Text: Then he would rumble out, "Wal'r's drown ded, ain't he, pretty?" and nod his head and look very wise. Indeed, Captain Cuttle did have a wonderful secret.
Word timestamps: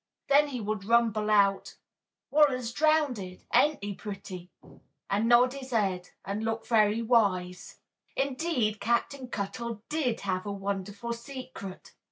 Then 0.29 0.47
he 0.47 0.59
would 0.59 0.85
rumble 0.85 1.29
out, 1.29 1.75
"Wal'r's 2.31 2.73
drown 2.73 3.13
ded, 3.13 3.43
ain't 3.53 3.83
he, 3.83 3.93
pretty?" 3.93 4.49
and 5.11 5.29
nod 5.29 5.53
his 5.53 5.69
head 5.69 6.09
and 6.25 6.43
look 6.43 6.65
very 6.65 7.03
wise. 7.03 7.75
Indeed, 8.15 8.79
Captain 8.79 9.27
Cuttle 9.27 9.83
did 9.89 10.21
have 10.21 10.47
a 10.47 10.51
wonderful 10.51 11.13
secret. 11.13 11.93